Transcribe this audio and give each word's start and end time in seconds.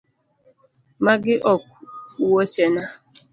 Magi 1.03 1.33
ok 1.53 1.61
wuochena. 2.31 2.83